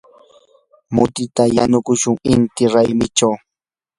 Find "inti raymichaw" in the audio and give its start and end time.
2.33-3.33